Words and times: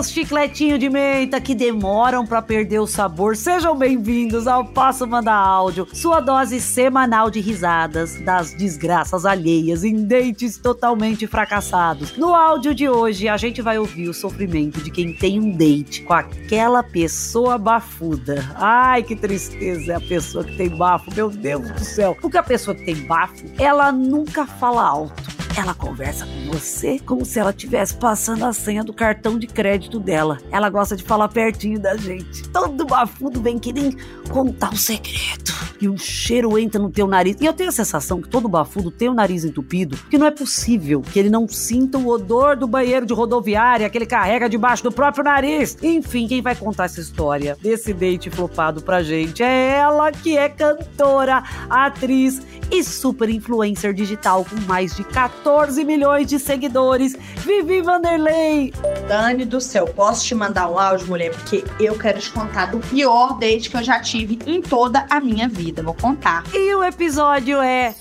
meus 0.00 0.10
chicletinhos 0.10 0.78
de 0.78 0.88
menta 0.88 1.40
que 1.40 1.54
demoram 1.54 2.24
para 2.24 2.40
perder 2.40 2.78
o 2.78 2.86
sabor, 2.86 3.36
sejam 3.36 3.76
bem-vindos 3.76 4.46
ao 4.46 4.64
Posso 4.64 5.06
Mandar 5.06 5.36
Áudio, 5.36 5.86
sua 5.92 6.20
dose 6.20 6.58
semanal 6.58 7.30
de 7.30 7.38
risadas 7.38 8.18
das 8.22 8.54
desgraças 8.54 9.26
alheias 9.26 9.84
em 9.84 10.04
dentes 10.04 10.56
totalmente 10.56 11.26
fracassados. 11.26 12.16
No 12.16 12.34
áudio 12.34 12.74
de 12.74 12.88
hoje, 12.88 13.28
a 13.28 13.36
gente 13.36 13.60
vai 13.60 13.78
ouvir 13.78 14.08
o 14.08 14.14
sofrimento 14.14 14.80
de 14.80 14.90
quem 14.90 15.12
tem 15.12 15.38
um 15.38 15.50
date 15.50 16.02
com 16.02 16.14
aquela 16.14 16.82
pessoa 16.82 17.58
bafuda. 17.58 18.42
Ai, 18.54 19.02
que 19.02 19.14
tristeza 19.14 19.92
é 19.92 19.96
a 19.96 20.00
pessoa 20.00 20.44
que 20.44 20.56
tem 20.56 20.70
bafo, 20.70 21.14
meu 21.14 21.28
Deus 21.28 21.70
do 21.70 21.84
céu. 21.84 22.16
Porque 22.20 22.38
a 22.38 22.42
pessoa 22.42 22.74
que 22.74 22.86
tem 22.86 22.96
bafo, 23.06 23.44
ela 23.58 23.92
nunca 23.92 24.46
fala 24.46 24.82
alto 24.82 25.19
ela 25.56 25.74
conversa 25.74 26.26
com 26.26 26.52
você 26.52 26.98
como 27.00 27.24
se 27.24 27.38
ela 27.38 27.50
estivesse 27.50 27.94
passando 27.94 28.44
a 28.44 28.52
senha 28.52 28.84
do 28.84 28.92
cartão 28.92 29.38
de 29.38 29.46
crédito 29.46 29.98
dela. 29.98 30.38
Ela 30.50 30.70
gosta 30.70 30.96
de 30.96 31.02
falar 31.02 31.28
pertinho 31.28 31.78
da 31.78 31.96
gente. 31.96 32.48
Todo 32.48 32.84
bafudo 32.84 33.40
vem 33.40 33.58
querendo 33.58 33.96
contar 34.30 34.70
o 34.70 34.74
um 34.74 34.76
segredo. 34.76 35.50
E 35.80 35.88
um 35.88 35.96
cheiro 35.96 36.58
entra 36.58 36.80
no 36.80 36.90
teu 36.90 37.06
nariz. 37.06 37.36
E 37.40 37.46
eu 37.46 37.52
tenho 37.52 37.70
a 37.70 37.72
sensação 37.72 38.20
que 38.20 38.28
todo 38.28 38.48
bafudo 38.48 38.90
tem 38.90 39.08
o 39.08 39.14
nariz 39.14 39.44
entupido, 39.44 39.96
que 40.10 40.18
não 40.18 40.26
é 40.26 40.30
possível 40.30 41.00
que 41.00 41.18
ele 41.18 41.30
não 41.30 41.48
sinta 41.48 41.98
o 41.98 42.06
odor 42.08 42.56
do 42.56 42.66
banheiro 42.66 43.06
de 43.06 43.14
rodoviária 43.14 43.88
que 43.88 43.96
ele 43.96 44.06
carrega 44.06 44.48
debaixo 44.48 44.82
do 44.82 44.92
próprio 44.92 45.24
nariz. 45.24 45.76
Enfim, 45.82 46.28
quem 46.28 46.42
vai 46.42 46.54
contar 46.54 46.84
essa 46.84 47.00
história 47.00 47.56
desse 47.60 47.92
date 47.92 48.30
flopado 48.30 48.82
pra 48.82 49.02
gente 49.02 49.42
é 49.42 49.76
ela 49.76 50.12
que 50.12 50.36
é 50.36 50.48
cantora, 50.48 51.42
atriz 51.68 52.40
e 52.70 52.84
super 52.84 53.28
influencer 53.28 53.92
digital 53.94 54.44
com 54.44 54.56
mais 54.66 54.94
de 54.94 55.02
14 55.02 55.39
milhões 55.84 56.26
de 56.26 56.38
seguidores. 56.38 57.16
Vivi 57.38 57.80
Vanderlei! 57.80 58.72
Dani 59.08 59.44
do 59.44 59.60
céu, 59.60 59.86
posso 59.86 60.24
te 60.24 60.34
mandar 60.34 60.70
um 60.70 60.78
áudio, 60.78 61.08
mulher? 61.08 61.30
Porque 61.32 61.64
eu 61.80 61.98
quero 61.98 62.20
te 62.20 62.30
contar 62.30 62.66
do 62.66 62.78
pior 62.78 63.38
date 63.38 63.70
que 63.70 63.76
eu 63.76 63.82
já 63.82 64.00
tive 64.00 64.38
em 64.46 64.60
toda 64.60 65.06
a 65.10 65.20
minha 65.20 65.48
vida. 65.48 65.82
Vou 65.82 65.94
contar. 65.94 66.44
E 66.54 66.74
o 66.74 66.84
episódio 66.84 67.60
é. 67.60 67.94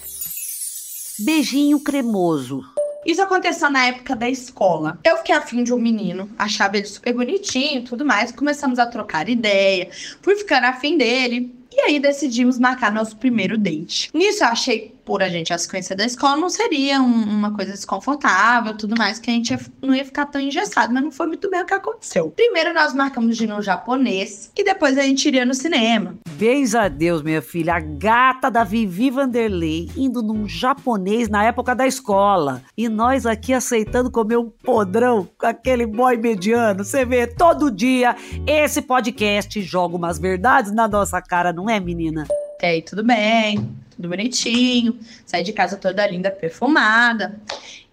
Beijinho 1.19 1.79
cremoso. 1.79 2.63
Isso 3.05 3.21
aconteceu 3.21 3.69
na 3.69 3.87
época 3.87 4.15
da 4.15 4.29
escola. 4.29 4.99
Eu 5.03 5.17
fiquei 5.17 5.35
afim 5.35 5.63
de 5.63 5.73
um 5.73 5.79
menino, 5.79 6.29
achava 6.37 6.77
ele 6.77 6.85
super 6.85 7.13
bonitinho 7.13 7.79
e 7.79 7.83
tudo 7.83 8.05
mais. 8.05 8.31
Começamos 8.31 8.77
a 8.77 8.85
trocar 8.85 9.29
ideia. 9.29 9.89
Fui 10.21 10.35
ficando 10.35 10.65
afim 10.65 10.97
dele. 10.97 11.58
E 11.71 11.81
aí 11.81 11.99
decidimos 11.99 12.57
marcar 12.57 12.91
nosso 12.91 13.17
primeiro 13.17 13.57
date. 13.57 14.09
Nisso 14.13 14.43
eu 14.43 14.47
achei 14.47 14.99
por 15.09 15.23
a 15.23 15.27
gente 15.27 15.51
a 15.51 15.57
sequência 15.57 15.95
da 15.95 16.05
escola, 16.05 16.37
não 16.37 16.49
seria 16.49 17.01
um, 17.01 17.23
uma 17.23 17.51
coisa 17.51 17.71
desconfortável, 17.71 18.77
tudo 18.77 18.95
mais, 18.95 19.17
que 19.17 19.31
a 19.31 19.33
gente 19.33 19.49
ia, 19.49 19.59
não 19.81 19.95
ia 19.95 20.05
ficar 20.05 20.27
tão 20.27 20.39
engessado, 20.39 20.93
mas 20.93 21.01
não 21.01 21.11
foi 21.11 21.25
muito 21.25 21.49
bem 21.49 21.63
o 21.63 21.65
que 21.65 21.73
aconteceu. 21.73 22.29
Primeiro 22.29 22.75
nós 22.75 22.93
marcamos 22.93 23.35
de 23.35 23.45
ir 23.45 23.47
no 23.47 23.59
japonês 23.59 24.51
e 24.55 24.63
depois 24.63 24.99
a 24.99 25.01
gente 25.01 25.27
iria 25.27 25.43
no 25.47 25.55
cinema. 25.55 26.15
Beijo 26.33 26.77
a 26.77 26.87
Deus, 26.87 27.23
minha 27.23 27.41
filha, 27.41 27.73
a 27.73 27.79
gata 27.79 28.51
da 28.51 28.63
Vivi 28.63 29.09
Vanderlei 29.09 29.89
indo 29.97 30.21
num 30.21 30.47
japonês 30.47 31.27
na 31.27 31.43
época 31.43 31.73
da 31.73 31.87
escola. 31.87 32.61
E 32.77 32.87
nós 32.87 33.25
aqui 33.25 33.51
aceitando 33.51 34.11
comer 34.11 34.37
um 34.37 34.49
podrão 34.63 35.27
com 35.39 35.47
aquele 35.47 35.87
boy 35.87 36.17
mediano. 36.17 36.85
Você 36.85 37.03
vê, 37.03 37.25
todo 37.25 37.71
dia 37.71 38.15
esse 38.45 38.79
podcast 38.79 39.59
joga 39.61 39.95
umas 39.95 40.19
verdades 40.19 40.71
na 40.71 40.87
nossa 40.87 41.19
cara, 41.19 41.51
não 41.59 41.69
é, 41.69 41.79
menina? 41.79 42.25
Até 42.55 42.69
aí 42.69 42.81
tudo 42.81 43.03
bem 43.03 43.79
tudo 43.99 44.07
bonitinho, 44.07 44.97
saí 45.25 45.43
de 45.43 45.51
casa 45.51 45.75
toda 45.75 46.07
linda, 46.07 46.31
perfumada. 46.31 47.37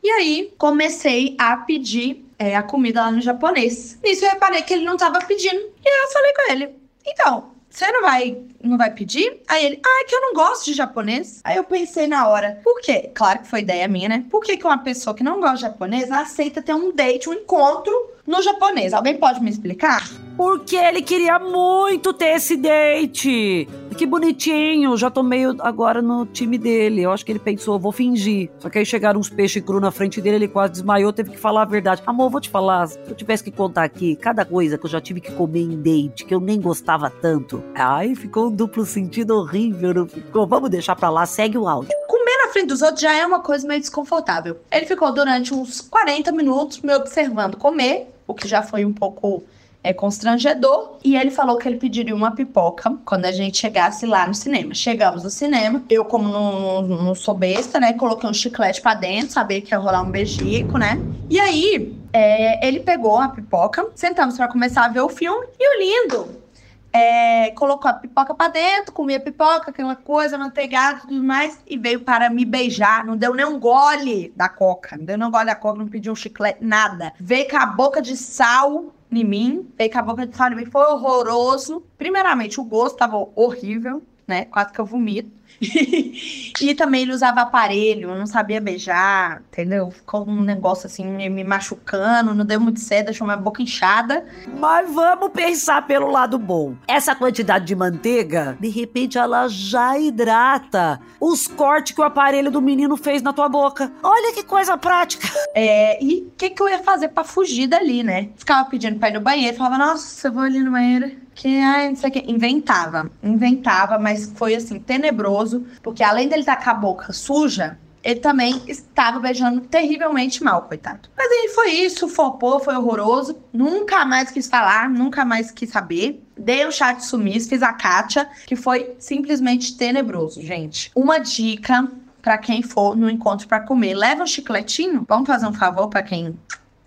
E 0.00 0.08
aí 0.08 0.54
comecei 0.56 1.34
a 1.36 1.56
pedir 1.56 2.24
é, 2.38 2.54
a 2.54 2.62
comida 2.62 3.02
lá 3.02 3.10
no 3.10 3.20
japonês. 3.20 3.98
Nisso 4.04 4.24
eu 4.24 4.30
reparei 4.30 4.62
que 4.62 4.72
ele 4.72 4.84
não 4.84 4.96
tava 4.96 5.18
pedindo. 5.18 5.58
E 5.58 5.88
aí 5.88 6.04
eu 6.04 6.12
falei 6.12 6.32
com 6.32 6.52
ele: 6.52 6.68
então, 7.04 7.50
você 7.68 7.90
não 7.90 8.02
vai, 8.02 8.38
não 8.62 8.78
vai 8.78 8.92
pedir? 8.92 9.42
Aí 9.48 9.66
ele, 9.66 9.80
ah, 9.84 10.02
é 10.02 10.04
que 10.04 10.14
eu 10.14 10.20
não 10.20 10.32
gosto 10.32 10.66
de 10.66 10.74
japonês. 10.74 11.40
Aí 11.42 11.56
eu 11.56 11.64
pensei 11.64 12.06
na 12.06 12.28
hora, 12.28 12.60
por 12.62 12.80
quê? 12.80 13.10
Claro 13.12 13.40
que 13.40 13.48
foi 13.48 13.60
ideia 13.60 13.88
minha, 13.88 14.08
né? 14.08 14.24
Por 14.30 14.42
que, 14.42 14.56
que 14.56 14.64
uma 14.64 14.78
pessoa 14.78 15.14
que 15.14 15.24
não 15.24 15.40
gosta 15.40 15.56
de 15.56 15.62
japonês 15.62 16.12
aceita 16.12 16.62
ter 16.62 16.74
um 16.74 16.94
date, 16.94 17.28
um 17.28 17.34
encontro 17.34 17.92
no 18.24 18.40
japonês? 18.42 18.92
Alguém 18.92 19.16
pode 19.16 19.42
me 19.42 19.50
explicar? 19.50 20.08
Porque 20.36 20.76
ele 20.76 21.02
queria 21.02 21.38
muito 21.38 22.12
ter 22.12 22.36
esse 22.36 22.56
date. 22.56 23.68
Que 23.96 24.04
bonitinho, 24.04 24.94
já 24.96 25.10
tô 25.10 25.22
meio 25.22 25.56
agora 25.60 26.02
no 26.02 26.26
time 26.26 26.58
dele. 26.58 27.00
Eu 27.00 27.10
acho 27.10 27.24
que 27.24 27.32
ele 27.32 27.38
pensou, 27.38 27.78
vou 27.78 27.90
fingir. 27.90 28.50
Só 28.58 28.68
que 28.68 28.78
aí 28.78 28.84
chegaram 28.84 29.18
uns 29.18 29.30
peixes 29.30 29.62
cru 29.64 29.80
na 29.80 29.90
frente 29.90 30.20
dele, 30.20 30.36
ele 30.36 30.48
quase 30.48 30.74
desmaiou, 30.74 31.14
teve 31.14 31.30
que 31.30 31.38
falar 31.38 31.62
a 31.62 31.64
verdade. 31.64 32.02
Amor, 32.06 32.28
vou 32.28 32.40
te 32.40 32.50
falar, 32.50 32.86
se 32.88 32.98
eu 33.06 33.14
tivesse 33.14 33.42
que 33.42 33.50
contar 33.50 33.84
aqui, 33.84 34.14
cada 34.14 34.44
coisa 34.44 34.76
que 34.76 34.84
eu 34.84 34.90
já 34.90 35.00
tive 35.00 35.22
que 35.22 35.32
comer 35.32 35.62
em 35.62 35.80
date, 35.80 36.26
que 36.26 36.34
eu 36.34 36.40
nem 36.40 36.60
gostava 36.60 37.08
tanto. 37.08 37.64
Ai, 37.74 38.14
ficou 38.14 38.48
um 38.48 38.50
duplo 38.50 38.84
sentido 38.84 39.34
horrível, 39.34 39.94
não 39.94 40.06
ficou? 40.06 40.46
Vamos 40.46 40.68
deixar 40.68 40.94
pra 40.94 41.08
lá, 41.08 41.24
segue 41.24 41.56
o 41.56 41.66
áudio 41.66 41.96
comer 42.26 42.36
na 42.44 42.52
frente 42.52 42.66
dos 42.66 42.82
outros 42.82 43.00
já 43.00 43.14
é 43.14 43.24
uma 43.24 43.40
coisa 43.40 43.66
meio 43.68 43.80
desconfortável. 43.80 44.58
Ele 44.70 44.84
ficou 44.84 45.12
durante 45.12 45.54
uns 45.54 45.80
40 45.80 46.32
minutos 46.32 46.80
me 46.80 46.92
observando 46.92 47.56
comer, 47.56 48.08
o 48.26 48.34
que 48.34 48.48
já 48.48 48.62
foi 48.62 48.84
um 48.84 48.92
pouco 48.92 49.44
é 49.86 49.92
constrangedor. 49.92 50.98
E 51.04 51.16
ele 51.16 51.30
falou 51.30 51.56
que 51.56 51.68
ele 51.68 51.76
pediria 51.76 52.14
uma 52.14 52.32
pipoca 52.32 52.98
quando 53.04 53.24
a 53.24 53.32
gente 53.32 53.56
chegasse 53.56 54.04
lá 54.04 54.26
no 54.26 54.34
cinema. 54.34 54.74
Chegamos 54.74 55.22
no 55.22 55.30
cinema, 55.30 55.82
eu, 55.88 56.04
como 56.04 56.28
não, 56.28 56.82
não 56.82 57.14
sou 57.14 57.34
besta, 57.34 57.78
né, 57.78 57.92
coloquei 57.92 58.28
um 58.28 58.34
chiclete 58.34 58.80
pra 58.80 58.94
dentro, 58.94 59.30
sabia 59.30 59.60
que 59.60 59.72
ia 59.72 59.78
rolar 59.78 60.02
um 60.02 60.10
beijico, 60.10 60.76
né? 60.76 61.00
E 61.30 61.38
aí, 61.38 61.96
é, 62.12 62.66
ele 62.66 62.80
pegou 62.80 63.16
a 63.16 63.28
pipoca, 63.28 63.86
sentamos 63.94 64.36
para 64.36 64.48
começar 64.48 64.84
a 64.84 64.88
ver 64.88 65.00
o 65.00 65.08
filme, 65.08 65.46
e 65.58 65.76
o 65.76 65.80
lindo 65.80 66.46
é, 66.92 67.50
colocou 67.50 67.90
a 67.90 67.94
pipoca 67.94 68.34
para 68.34 68.48
dentro, 68.50 68.92
comia 68.92 69.20
pipoca, 69.20 69.70
aquela 69.70 69.94
coisa, 69.94 70.38
manteigada 70.38 70.98
e 70.98 71.00
tudo 71.02 71.22
mais, 71.22 71.58
e 71.66 71.76
veio 71.76 72.00
para 72.00 72.30
me 72.30 72.44
beijar. 72.44 73.04
Não 73.04 73.16
deu 73.16 73.34
nem 73.34 73.44
um 73.44 73.60
gole 73.60 74.32
da 74.34 74.48
coca, 74.48 74.96
não 74.96 75.04
deu 75.04 75.18
nem 75.18 75.28
um 75.28 75.30
gole 75.30 75.44
da 75.44 75.54
coca, 75.54 75.78
não 75.78 75.88
pediu 75.88 76.12
um 76.12 76.16
chiclete, 76.16 76.64
nada. 76.64 77.12
Veio 77.20 77.48
com 77.48 77.56
a 77.56 77.66
boca 77.66 78.00
de 78.00 78.16
sal 78.16 78.86
em 79.10 79.24
mim, 79.24 79.68
veio 79.76 79.90
com 79.90 79.98
a 79.98 80.02
boca 80.02 80.26
de 80.26 80.36
sal 80.36 80.52
em 80.52 80.56
mim, 80.56 80.66
foi 80.66 80.84
horroroso. 80.84 81.82
Primeiramente, 81.96 82.60
o 82.60 82.64
gosto 82.64 82.94
estava 82.94 83.16
horrível, 83.34 84.02
né? 84.26 84.44
Quase 84.46 84.72
que 84.72 84.80
eu 84.80 84.86
vomito. 84.86 85.30
e 86.60 86.74
também 86.74 87.02
ele 87.02 87.12
usava 87.12 87.40
aparelho, 87.40 88.14
não 88.14 88.26
sabia 88.26 88.60
beijar, 88.60 89.42
entendeu? 89.50 89.90
Ficou 89.90 90.28
um 90.28 90.42
negócio 90.42 90.86
assim 90.86 91.04
me, 91.06 91.44
machucando, 91.44 92.34
não 92.34 92.44
deu 92.44 92.60
muito 92.60 92.80
certo, 92.80 93.06
deixou 93.06 93.26
minha 93.26 93.36
boca 93.36 93.62
inchada. 93.62 94.24
Mas 94.58 94.92
vamos 94.92 95.30
pensar 95.30 95.86
pelo 95.86 96.10
lado 96.10 96.38
bom. 96.38 96.74
Essa 96.86 97.14
quantidade 97.14 97.64
de 97.64 97.74
manteiga, 97.74 98.56
de 98.60 98.68
repente 98.68 99.18
ela 99.18 99.48
já 99.48 99.98
hidrata 99.98 101.00
os 101.20 101.46
cortes 101.46 101.94
que 101.94 102.00
o 102.00 102.04
aparelho 102.04 102.50
do 102.50 102.60
menino 102.60 102.96
fez 102.96 103.22
na 103.22 103.32
tua 103.32 103.48
boca. 103.48 103.90
Olha 104.02 104.34
que 104.34 104.42
coisa 104.42 104.76
prática. 104.76 105.26
É, 105.58 106.02
e 106.04 106.20
o 106.20 106.32
que, 106.36 106.50
que 106.50 106.62
eu 106.62 106.68
ia 106.68 106.80
fazer 106.80 107.08
para 107.08 107.24
fugir 107.24 107.66
dali, 107.66 108.02
né? 108.02 108.28
Ficava 108.36 108.68
pedindo 108.68 108.98
pra 108.98 109.08
ir 109.08 109.14
no 109.14 109.22
banheiro, 109.22 109.56
falava, 109.56 109.78
nossa, 109.78 110.28
eu 110.28 110.32
vou 110.32 110.42
ali 110.42 110.60
no 110.60 110.70
banheiro 110.70 111.25
que, 111.36 111.60
ai, 111.60 111.90
não 111.90 111.96
sei 111.96 112.08
o 112.08 112.12
que. 112.12 112.32
Inventava, 112.32 113.10
inventava, 113.22 113.98
mas 113.98 114.32
foi 114.34 114.54
assim, 114.54 114.80
tenebroso, 114.80 115.64
porque 115.82 116.02
além 116.02 116.28
dele 116.28 116.40
estar 116.40 116.56
com 116.56 116.70
a 116.70 116.74
boca 116.74 117.12
suja, 117.12 117.78
ele 118.02 118.20
também 118.20 118.62
estava 118.66 119.20
beijando 119.20 119.60
terrivelmente 119.60 120.42
mal, 120.42 120.62
coitado. 120.62 121.08
Mas 121.16 121.30
aí 121.30 121.50
foi 121.54 121.70
isso, 121.72 122.08
fopou, 122.08 122.58
foi 122.58 122.74
horroroso. 122.74 123.36
Nunca 123.52 124.04
mais 124.04 124.30
quis 124.30 124.46
falar, 124.46 124.88
nunca 124.88 125.24
mais 125.24 125.50
quis 125.50 125.70
saber. 125.70 126.24
Dei 126.38 126.64
o 126.64 126.72
chat 126.72 127.04
sumiço, 127.04 127.48
fiz 127.48 127.62
a 127.62 127.72
Kátia, 127.72 128.28
que 128.46 128.56
foi 128.56 128.94
simplesmente 128.98 129.76
tenebroso, 129.76 130.40
gente. 130.40 130.90
Uma 130.94 131.18
dica 131.18 131.90
para 132.22 132.38
quem 132.38 132.62
for 132.62 132.96
no 132.96 133.10
encontro 133.10 133.46
para 133.46 133.60
comer, 133.60 133.94
leva 133.94 134.22
um 134.22 134.26
chicletinho. 134.26 135.04
Vamos 135.08 135.26
fazer 135.26 135.46
um 135.46 135.52
favor 135.52 135.88
para 135.88 136.02
quem 136.02 136.36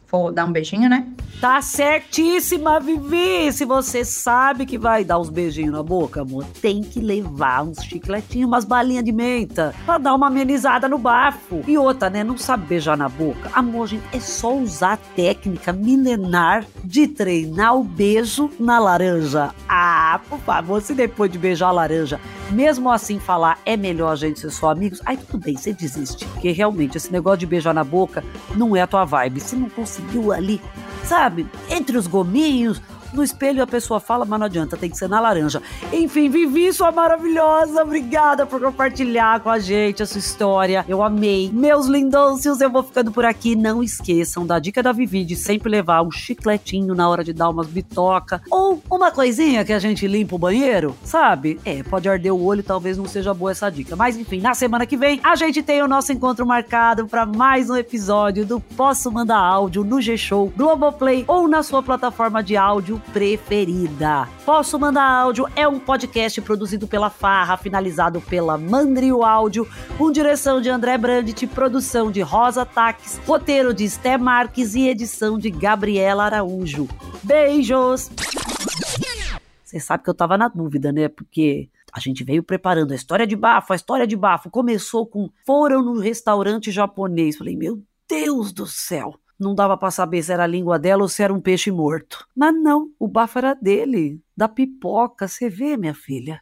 for 0.09 0.31
dar 0.31 0.45
um 0.45 0.51
beijinho, 0.51 0.89
né? 0.89 1.07
Tá 1.39 1.61
certíssima, 1.61 2.81
Vivi! 2.81 3.51
Se 3.53 3.63
você 3.63 4.03
sabe 4.03 4.65
que 4.65 4.77
vai 4.77 5.05
dar 5.05 5.19
uns 5.19 5.29
beijinhos 5.29 5.71
na 5.71 5.81
boca, 5.81 6.21
amor, 6.21 6.43
tem 6.61 6.81
que 6.81 6.99
levar 6.99 7.63
uns 7.63 7.81
chicletinhos, 7.83 8.47
umas 8.47 8.65
balinhas 8.65 9.05
de 9.05 9.11
menta, 9.13 9.73
pra 9.85 9.97
dar 9.97 10.15
uma 10.15 10.27
amenizada 10.27 10.89
no 10.89 10.97
bafo. 10.97 11.61
E 11.65 11.77
outra, 11.77 12.09
né? 12.09 12.25
Não 12.25 12.37
sabe 12.37 12.65
beijar 12.65 12.97
na 12.97 13.07
boca? 13.07 13.49
Amor, 13.53 13.87
gente, 13.87 14.03
é 14.11 14.19
só 14.19 14.53
usar 14.53 14.93
a 14.93 14.97
técnica 14.97 15.71
milenar 15.71 16.65
de 16.83 17.07
treinar 17.07 17.77
o 17.77 17.83
beijo 17.83 18.49
na 18.59 18.79
laranja. 18.79 19.53
Ah, 19.67 19.98
por 20.17 20.39
favor, 20.39 20.81
se 20.81 20.95
depois 20.95 21.31
de 21.31 21.37
beijar 21.37 21.67
a 21.67 21.71
laranja, 21.71 22.19
mesmo 22.49 22.89
assim 22.89 23.19
falar 23.19 23.59
é 23.65 23.77
melhor 23.77 24.11
a 24.11 24.15
gente 24.15 24.39
ser 24.39 24.49
só 24.49 24.71
amigos, 24.71 25.01
aí 25.05 25.17
tudo 25.17 25.43
bem, 25.43 25.55
você 25.55 25.73
desiste. 25.73 26.25
Porque 26.25 26.51
realmente 26.51 26.97
esse 26.97 27.11
negócio 27.11 27.39
de 27.39 27.45
beijar 27.45 27.73
na 27.73 27.83
boca 27.83 28.23
não 28.55 28.75
é 28.75 28.81
a 28.81 28.87
tua 28.87 29.05
vibe. 29.05 29.39
Se 29.39 29.55
não 29.55 29.69
conseguiu 29.69 30.31
ali, 30.31 30.61
sabe, 31.03 31.45
entre 31.69 31.97
os 31.97 32.07
gominhos, 32.07 32.81
no 33.13 33.23
espelho 33.23 33.63
a 33.63 33.67
pessoa 33.67 33.99
fala, 33.99 34.25
mas 34.25 34.39
não 34.39 34.45
adianta, 34.45 34.77
tem 34.77 34.89
que 34.89 34.97
ser 34.97 35.09
na 35.09 35.19
laranja. 35.19 35.61
Enfim, 35.91 36.29
Vivi, 36.29 36.71
sua 36.73 36.91
maravilhosa, 36.91 37.81
obrigada 37.81 38.45
por 38.45 38.61
compartilhar 38.61 39.39
com 39.39 39.49
a 39.49 39.59
gente 39.59 40.03
a 40.03 40.05
sua 40.05 40.19
história. 40.19 40.85
Eu 40.87 41.01
amei. 41.01 41.49
Meus 41.51 41.87
lindôncios, 41.87 42.61
eu 42.61 42.69
vou 42.69 42.83
ficando 42.83 43.11
por 43.11 43.25
aqui. 43.25 43.55
Não 43.55 43.81
esqueçam 43.81 44.45
da 44.45 44.59
dica 44.59 44.83
da 44.83 44.91
Vivi 44.91 45.23
de 45.23 45.35
sempre 45.35 45.69
levar 45.69 46.01
um 46.01 46.11
chicletinho 46.11 46.93
na 46.93 47.09
hora 47.09 47.23
de 47.23 47.33
dar 47.33 47.49
umas 47.49 47.67
bitoca 47.67 48.41
ou 48.49 48.81
uma 48.89 49.11
coisinha 49.11 49.63
que 49.63 49.73
a 49.73 49.79
gente 49.79 50.07
limpa 50.07 50.35
o 50.35 50.39
banheiro, 50.39 50.95
sabe? 51.03 51.59
É, 51.65 51.81
pode 51.83 52.09
arder 52.09 52.33
o 52.33 52.43
olho, 52.43 52.63
talvez 52.63 52.97
não 52.97 53.05
seja 53.05 53.33
boa 53.33 53.51
essa 53.51 53.69
dica. 53.69 53.95
Mas 53.95 54.17
enfim, 54.17 54.39
na 54.39 54.53
semana 54.53 54.85
que 54.85 54.97
vem 54.97 55.19
a 55.23 55.35
gente 55.35 55.61
tem 55.61 55.81
o 55.81 55.87
nosso 55.87 56.11
encontro 56.11 56.45
marcado 56.45 57.07
para 57.07 57.25
mais 57.25 57.69
um 57.69 57.75
episódio 57.75 58.45
do 58.45 58.59
Posso 58.59 59.11
Mandar 59.11 59.39
Áudio 59.39 59.83
no 59.83 60.01
G-Show, 60.01 60.51
Globoplay 60.55 61.23
ou 61.27 61.47
na 61.47 61.63
sua 61.63 61.81
plataforma 61.81 62.43
de 62.43 62.57
áudio 62.57 62.98
preferida. 62.99 64.27
Posso 64.45 64.77
Mandar 64.79 65.09
Áudio 65.09 65.47
é 65.55 65.67
um 65.67 65.79
podcast 65.79 66.41
produzido 66.41 66.87
pela 66.87 67.09
Farra, 67.09 67.57
finalizado 67.57 68.21
pela 68.21 68.57
Mandrio 68.57 69.23
Áudio, 69.23 69.67
com 69.97 70.11
direção 70.11 70.61
de 70.61 70.69
André 70.69 70.97
Brandt, 70.97 71.47
produção 71.47 72.11
de 72.11 72.21
Rosa 72.21 72.65
Taques, 72.65 73.19
roteiro 73.25 73.73
de 73.73 73.89
Sté 73.89 74.17
Marques 74.17 74.75
e 74.75 74.87
edição 74.87 75.37
de 75.37 75.49
Gabriela 75.49 76.25
Araújo. 76.25 76.87
Beijos! 77.23 78.11
Você 79.63 79.79
sabe 79.79 80.03
que 80.03 80.09
eu 80.09 80.15
tava 80.15 80.37
na 80.37 80.47
dúvida, 80.47 80.91
né? 80.91 81.07
Porque 81.07 81.69
a 81.93 81.99
gente 81.99 82.23
veio 82.23 82.41
preparando 82.43 82.91
a 82.91 82.95
história 82.95 83.25
de 83.25 83.35
bafo, 83.35 83.73
a 83.73 83.75
história 83.75 84.07
de 84.07 84.15
bafo 84.15 84.49
começou 84.49 85.05
com 85.05 85.29
foram 85.45 85.83
no 85.83 85.99
restaurante 85.99 86.71
japonês. 86.71 87.37
Falei, 87.37 87.55
meu 87.55 87.81
Deus 88.07 88.51
do 88.51 88.65
céu. 88.65 89.19
Não 89.39 89.55
dava 89.55 89.77
para 89.77 89.89
saber 89.89 90.21
se 90.21 90.33
era 90.33 90.43
a 90.43 90.47
língua 90.47 90.77
dela 90.77 91.01
ou 91.01 91.07
se 91.07 91.23
era 91.23 91.33
um 91.33 91.39
peixe 91.39 91.71
morto. 91.71 92.27
Mas 92.35 92.53
não, 92.53 92.91
o 92.99 93.07
bafo 93.07 93.37
era 93.37 93.53
dele, 93.53 94.21
da 94.35 94.49
pipoca. 94.49 95.27
Você 95.27 95.49
vê, 95.49 95.77
minha 95.77 95.93
filha? 95.93 96.41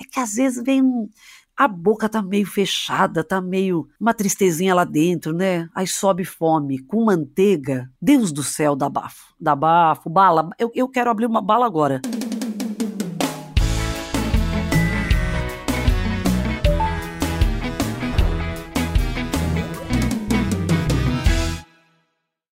É 0.00 0.04
que 0.04 0.18
às 0.18 0.34
vezes 0.34 0.62
vem 0.64 0.82
um. 0.82 1.08
A 1.56 1.66
boca 1.66 2.08
tá 2.08 2.22
meio 2.22 2.46
fechada, 2.46 3.24
tá 3.24 3.40
meio. 3.40 3.88
uma 4.00 4.14
tristezinha 4.14 4.74
lá 4.74 4.84
dentro, 4.84 5.34
né? 5.34 5.68
Aí 5.74 5.86
sobe 5.86 6.24
fome 6.24 6.78
com 6.78 7.04
manteiga. 7.04 7.90
Deus 8.00 8.32
do 8.32 8.42
céu, 8.42 8.74
dá 8.74 8.88
bafo. 8.88 9.34
Dá 9.38 9.54
bafo, 9.54 10.08
bala. 10.08 10.48
Eu, 10.58 10.70
eu 10.74 10.88
quero 10.88 11.10
abrir 11.10 11.26
uma 11.26 11.42
bala 11.42 11.66
agora. 11.66 12.00